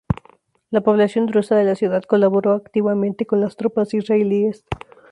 La 0.71 0.81
población 0.81 1.27
drusa 1.27 1.55
de 1.55 1.63
la 1.63 1.75
ciudad 1.75 2.01
colaboró 2.01 2.53
activamente 2.53 3.27
con 3.27 3.39
las 3.39 3.55
tropas 3.55 3.93
israelíes. 3.93 4.65